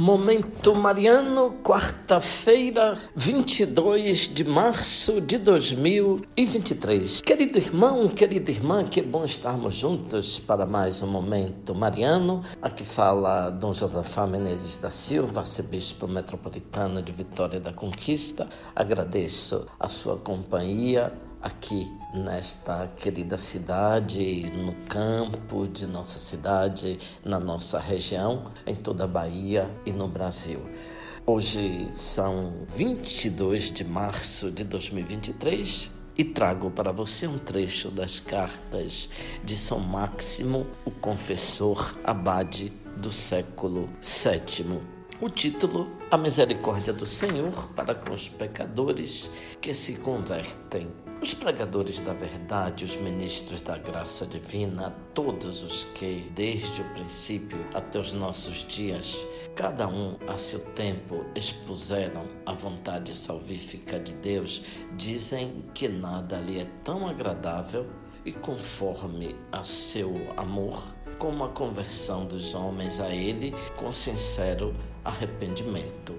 Momento 0.00 0.74
Mariano, 0.74 1.56
quarta-feira, 1.62 2.96
22 3.14 4.28
de 4.28 4.44
março 4.44 5.20
de 5.20 5.36
2023. 5.36 7.20
Querido 7.20 7.58
irmão, 7.58 8.08
querida 8.08 8.50
irmã, 8.50 8.82
que 8.82 9.02
bom 9.02 9.26
estarmos 9.26 9.74
juntos 9.74 10.38
para 10.38 10.64
mais 10.64 11.02
um 11.02 11.06
Momento 11.06 11.74
Mariano. 11.74 12.42
Aqui 12.62 12.82
fala 12.82 13.50
Dom 13.50 13.74
Josafá 13.74 14.26
Menezes 14.26 14.78
da 14.78 14.90
Silva, 14.90 15.40
arcebispo 15.40 16.08
metropolitano 16.08 17.02
de 17.02 17.12
Vitória 17.12 17.60
da 17.60 17.70
Conquista. 17.70 18.48
Agradeço 18.74 19.66
a 19.78 19.90
sua 19.90 20.16
companhia 20.16 21.12
aqui 21.40 21.92
nesta 22.12 22.86
querida 22.96 23.38
cidade, 23.38 24.50
no 24.50 24.74
campo 24.86 25.66
de 25.66 25.86
nossa 25.86 26.18
cidade, 26.18 26.98
na 27.24 27.40
nossa 27.40 27.78
região, 27.78 28.44
em 28.66 28.74
toda 28.74 29.04
a 29.04 29.08
Bahia 29.08 29.70
e 29.86 29.92
no 29.92 30.08
Brasil. 30.08 30.60
Hoje 31.26 31.88
são 31.92 32.52
22 32.74 33.70
de 33.70 33.84
março 33.84 34.50
de 34.50 34.64
2023 34.64 35.90
e 36.18 36.24
trago 36.24 36.70
para 36.70 36.92
você 36.92 37.26
um 37.26 37.38
trecho 37.38 37.90
das 37.90 38.20
cartas 38.20 39.08
de 39.44 39.56
São 39.56 39.78
Máximo, 39.78 40.66
o 40.84 40.90
confessor 40.90 41.96
abade 42.04 42.72
do 42.96 43.12
século 43.12 43.88
VII. 44.02 44.99
O 45.22 45.28
título: 45.28 45.86
A 46.10 46.16
Misericórdia 46.16 46.94
do 46.94 47.04
Senhor 47.04 47.68
para 47.76 47.94
com 47.94 48.14
os 48.14 48.26
pecadores 48.26 49.30
que 49.60 49.74
se 49.74 49.96
convertem. 49.96 50.90
Os 51.20 51.34
pregadores 51.34 52.00
da 52.00 52.14
verdade, 52.14 52.86
os 52.86 52.96
ministros 52.96 53.60
da 53.60 53.76
graça 53.76 54.24
divina, 54.24 54.96
todos 55.12 55.62
os 55.62 55.84
que, 55.84 56.26
desde 56.34 56.80
o 56.80 56.88
princípio 56.94 57.58
até 57.74 58.00
os 58.00 58.14
nossos 58.14 58.64
dias, 58.64 59.26
cada 59.54 59.86
um 59.86 60.16
a 60.26 60.38
seu 60.38 60.60
tempo 60.60 61.26
expuseram 61.34 62.26
a 62.46 62.54
vontade 62.54 63.14
salvífica 63.14 64.00
de 64.00 64.14
Deus, 64.14 64.62
dizem 64.96 65.66
que 65.74 65.86
nada 65.86 66.38
lhe 66.38 66.60
é 66.60 66.66
tão 66.82 67.06
agradável 67.06 67.86
e 68.24 68.32
conforme 68.32 69.36
a 69.52 69.64
seu 69.64 70.14
amor 70.38 70.82
como 71.20 71.44
a 71.44 71.48
conversão 71.50 72.24
dos 72.24 72.54
homens 72.54 72.98
a 72.98 73.14
Ele 73.14 73.54
com 73.76 73.92
sincero 73.92 74.74
arrependimento. 75.04 76.14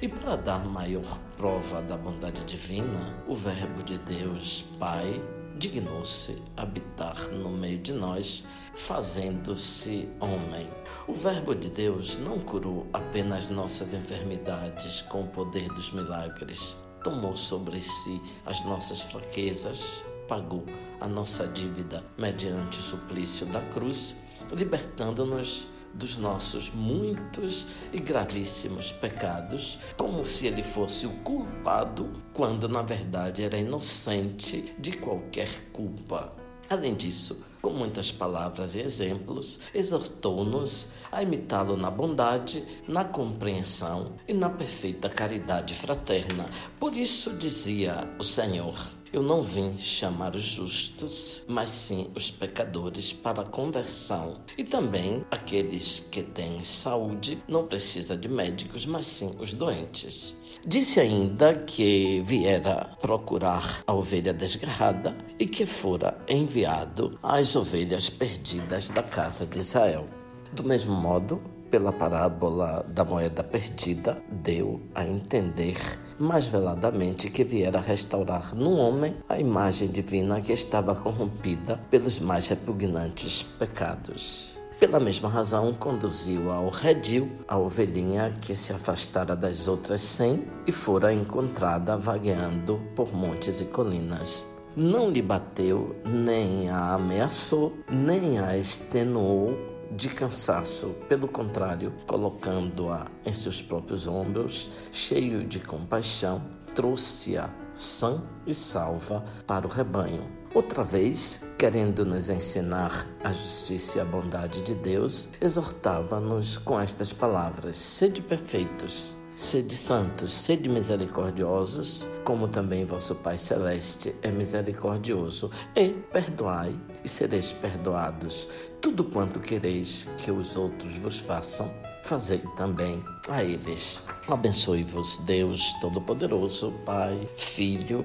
E 0.00 0.08
para 0.08 0.36
dar 0.36 0.64
maior 0.64 1.18
prova 1.36 1.82
da 1.82 1.98
bondade 1.98 2.44
divina, 2.44 3.22
o 3.28 3.34
Verbo 3.34 3.82
de 3.82 3.98
Deus, 3.98 4.64
Pai, 4.78 5.22
dignou-se 5.58 6.42
habitar 6.56 7.28
no 7.30 7.50
meio 7.50 7.78
de 7.78 7.92
nós, 7.92 8.44
fazendo-se 8.74 10.08
homem. 10.18 10.66
O 11.06 11.12
Verbo 11.12 11.54
de 11.54 11.68
Deus 11.68 12.16
não 12.16 12.38
curou 12.38 12.86
apenas 12.92 13.50
nossas 13.50 13.92
enfermidades 13.92 15.02
com 15.02 15.24
o 15.24 15.28
poder 15.28 15.68
dos 15.74 15.92
milagres, 15.92 16.74
tomou 17.04 17.36
sobre 17.36 17.82
si 17.82 18.18
as 18.46 18.64
nossas 18.64 19.02
fraquezas, 19.02 20.02
pagou 20.26 20.64
a 21.00 21.06
nossa 21.06 21.46
dívida 21.46 22.02
mediante 22.16 22.78
o 22.78 22.82
suplício 22.82 23.44
da 23.46 23.60
cruz, 23.60 24.16
libertando-nos 24.52 25.66
dos 25.94 26.16
nossos 26.16 26.70
muitos 26.70 27.66
e 27.92 27.98
gravíssimos 27.98 28.92
pecados, 28.92 29.78
como 29.96 30.26
se 30.26 30.46
ele 30.46 30.62
fosse 30.62 31.06
o 31.06 31.10
culpado, 31.24 32.10
quando 32.32 32.68
na 32.68 32.82
verdade 32.82 33.42
era 33.42 33.58
inocente 33.58 34.74
de 34.78 34.92
qualquer 34.92 35.48
culpa. 35.72 36.36
Além 36.70 36.94
disso, 36.94 37.42
com 37.62 37.70
muitas 37.70 38.12
palavras 38.12 38.74
e 38.74 38.80
exemplos, 38.80 39.58
exortou-nos 39.74 40.88
a 41.10 41.22
imitá-lo 41.22 41.76
na 41.76 41.90
bondade, 41.90 42.62
na 42.86 43.04
compreensão 43.04 44.12
e 44.28 44.32
na 44.32 44.48
perfeita 44.48 45.08
caridade 45.08 45.74
fraterna. 45.74 46.46
Por 46.78 46.94
isso 46.94 47.34
dizia 47.34 47.94
o 48.18 48.22
Senhor: 48.22 48.76
eu 49.12 49.22
não 49.22 49.42
vim 49.42 49.76
chamar 49.78 50.34
os 50.34 50.44
justos, 50.44 51.44
mas 51.48 51.70
sim 51.70 52.10
os 52.14 52.30
pecadores 52.30 53.12
para 53.12 53.42
a 53.42 53.46
conversão. 53.46 54.40
E 54.56 54.64
também 54.64 55.24
aqueles 55.30 56.06
que 56.10 56.22
têm 56.22 56.62
saúde 56.62 57.42
não 57.48 57.66
precisa 57.66 58.16
de 58.16 58.28
médicos, 58.28 58.84
mas 58.86 59.06
sim 59.06 59.32
os 59.38 59.54
doentes. 59.54 60.36
Disse 60.66 61.00
ainda 61.00 61.54
que 61.54 62.20
viera 62.22 62.96
procurar 63.00 63.82
a 63.86 63.94
ovelha 63.94 64.32
desgarrada 64.32 65.16
e 65.38 65.46
que 65.46 65.64
fora 65.64 66.18
enviado 66.28 67.18
às 67.22 67.54
ovelhas 67.56 68.10
perdidas 68.10 68.90
da 68.90 69.02
casa 69.02 69.46
de 69.46 69.60
Israel. 69.60 70.06
Do 70.52 70.64
mesmo 70.64 70.92
modo, 70.92 71.40
pela 71.70 71.92
parábola 71.92 72.84
da 72.88 73.04
moeda 73.04 73.42
perdida, 73.42 74.22
deu 74.30 74.80
a 74.94 75.04
entender 75.04 75.76
mais 76.18 76.46
veladamente 76.46 77.30
que 77.30 77.44
viera 77.44 77.80
restaurar 77.80 78.54
no 78.54 78.72
homem 78.72 79.16
a 79.28 79.38
imagem 79.38 79.88
divina 79.88 80.40
que 80.40 80.52
estava 80.52 80.94
corrompida 80.94 81.80
pelos 81.90 82.18
mais 82.18 82.48
repugnantes 82.48 83.42
pecados. 83.42 84.58
Pela 84.80 85.00
mesma 85.00 85.28
razão, 85.28 85.74
conduziu 85.74 86.52
ao 86.52 86.68
redil 86.68 87.28
a 87.48 87.58
ovelhinha 87.58 88.32
que 88.40 88.54
se 88.54 88.72
afastara 88.72 89.34
das 89.34 89.66
outras 89.66 90.00
cem 90.00 90.44
e 90.66 90.72
fora 90.72 91.12
encontrada 91.12 91.96
vagueando 91.96 92.80
por 92.94 93.12
montes 93.12 93.60
e 93.60 93.64
colinas. 93.64 94.46
Não 94.76 95.10
lhe 95.10 95.20
bateu, 95.20 95.96
nem 96.04 96.70
a 96.70 96.94
ameaçou, 96.94 97.72
nem 97.90 98.38
a 98.38 98.56
extenuou 98.56 99.77
de 99.90 100.08
cansaço, 100.08 100.94
pelo 101.08 101.28
contrário, 101.28 101.92
colocando-a 102.06 103.06
em 103.24 103.32
seus 103.32 103.62
próprios 103.62 104.06
ombros, 104.06 104.70
cheio 104.92 105.44
de 105.44 105.60
compaixão, 105.60 106.42
trouxe-a 106.74 107.50
sã 107.74 108.22
e 108.46 108.54
salva 108.54 109.24
para 109.46 109.66
o 109.66 109.70
rebanho. 109.70 110.38
Outra 110.54 110.82
vez, 110.82 111.44
querendo 111.58 112.06
nos 112.06 112.30
ensinar 112.30 113.06
a 113.22 113.32
justiça 113.32 113.98
e 113.98 114.00
a 114.00 114.04
bondade 114.04 114.62
de 114.62 114.74
Deus, 114.74 115.28
exortava-nos 115.40 116.56
com 116.56 116.80
estas 116.80 117.12
palavras: 117.12 117.76
Sede 117.76 118.22
perfeitos, 118.22 119.17
Sede 119.34 119.74
santos, 119.74 120.32
sede 120.32 120.68
misericordiosos, 120.68 122.08
como 122.24 122.48
também 122.48 122.84
vosso 122.84 123.14
Pai 123.14 123.38
Celeste 123.38 124.14
é 124.22 124.30
misericordioso, 124.30 125.50
e 125.76 125.90
perdoai, 125.90 126.74
e 127.04 127.08
sereis 127.08 127.52
perdoados. 127.52 128.48
Tudo 128.80 129.04
quanto 129.04 129.38
quereis 129.38 130.08
que 130.18 130.32
os 130.32 130.56
outros 130.56 130.96
vos 130.98 131.20
façam, 131.20 131.70
fazei 132.02 132.42
também 132.56 133.04
a 133.28 133.44
eles. 133.44 134.02
Abençoe-vos, 134.26 135.18
Deus 135.18 135.72
Todo-Poderoso, 135.80 136.72
Pai, 136.84 137.28
Filho, 137.36 138.04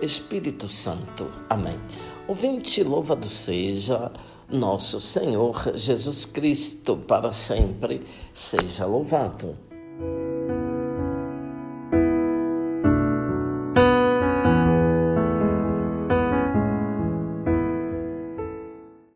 Espírito 0.00 0.66
Santo. 0.66 1.30
Amém. 1.50 1.78
Ouvinte, 2.26 2.82
louvado 2.82 3.26
seja 3.26 4.10
nosso 4.48 4.98
Senhor 4.98 5.76
Jesus 5.76 6.24
Cristo, 6.24 6.96
para 6.96 7.32
sempre 7.32 8.02
seja 8.32 8.86
louvado. 8.86 9.69